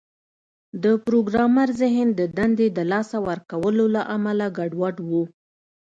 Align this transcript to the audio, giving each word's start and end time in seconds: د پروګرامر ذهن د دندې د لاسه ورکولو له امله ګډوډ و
د 0.83 0.85
پروګرامر 1.05 1.67
ذهن 1.81 2.07
د 2.19 2.21
دندې 2.37 2.67
د 2.77 2.79
لاسه 2.91 3.17
ورکولو 3.29 3.85
له 3.95 4.01
امله 4.15 4.45
ګډوډ 4.57 4.95
و 5.09 5.11